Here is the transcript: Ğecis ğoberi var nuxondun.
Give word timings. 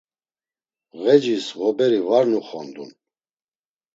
Ğecis 1.01 1.47
ğoberi 1.57 2.01
var 2.09 2.25
nuxondun. 2.31 2.91